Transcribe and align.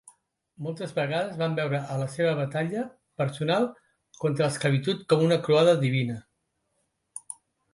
Moltes 0.67 0.93
vegades 0.99 1.35
van 1.41 1.57
veure 1.59 1.81
a 1.95 1.97
la 2.03 2.07
seva 2.13 2.31
batalla 2.39 2.85
personal 3.23 3.67
contra 4.25 4.47
l'esclavitud 4.49 5.05
com 5.13 5.23
una 5.27 5.39
croada 5.49 5.77
divina. 5.85 6.17